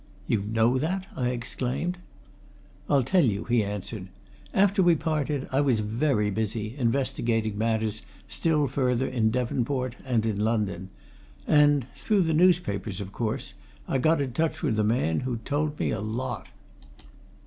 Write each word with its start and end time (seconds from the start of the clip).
"You 0.25 0.41
know 0.41 0.79
that?" 0.79 1.05
I 1.15 1.27
exclaimed. 1.29 1.99
"I'll 2.89 3.03
tell 3.03 3.23
you," 3.23 3.43
he 3.43 3.63
answered. 3.63 4.07
"After 4.51 4.81
we 4.81 4.95
parted, 4.95 5.47
I 5.51 5.61
was 5.61 5.81
very 5.81 6.31
busy, 6.31 6.75
investigating 6.75 7.55
matters 7.55 8.01
still 8.27 8.65
further 8.65 9.05
in 9.05 9.29
Devonport 9.29 9.95
and 10.03 10.25
in 10.25 10.43
London. 10.43 10.89
And 11.45 11.85
through 11.93 12.21
the 12.23 12.33
newspapers, 12.33 12.99
of 12.99 13.11
course 13.11 13.53
I 13.87 13.99
got 13.99 14.21
in 14.21 14.33
touch 14.33 14.63
with 14.63 14.79
a 14.79 14.83
man 14.83 15.19
who 15.19 15.37
told 15.37 15.77
me 15.79 15.91
a 15.91 16.01
lot. 16.01 16.47